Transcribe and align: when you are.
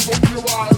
when 0.00 0.22
you 0.32 0.46
are. 0.54 0.71